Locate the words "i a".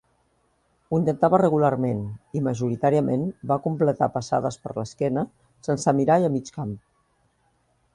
6.25-6.37